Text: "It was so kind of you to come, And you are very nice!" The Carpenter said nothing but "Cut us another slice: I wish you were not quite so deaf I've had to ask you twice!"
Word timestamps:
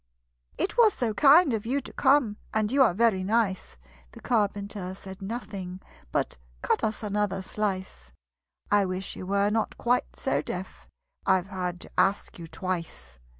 "It 0.57 0.79
was 0.79 0.95
so 0.95 1.13
kind 1.13 1.53
of 1.53 1.67
you 1.67 1.79
to 1.79 1.93
come, 1.93 2.37
And 2.55 2.71
you 2.71 2.81
are 2.81 2.95
very 2.95 3.23
nice!" 3.23 3.77
The 4.13 4.19
Carpenter 4.19 4.95
said 4.95 5.21
nothing 5.21 5.79
but 6.11 6.39
"Cut 6.63 6.83
us 6.83 7.03
another 7.03 7.43
slice: 7.43 8.11
I 8.71 8.83
wish 8.83 9.15
you 9.15 9.27
were 9.27 9.51
not 9.51 9.77
quite 9.77 10.15
so 10.15 10.41
deaf 10.41 10.87
I've 11.27 11.49
had 11.49 11.79
to 11.81 11.91
ask 11.99 12.39
you 12.39 12.47
twice!" 12.47 13.19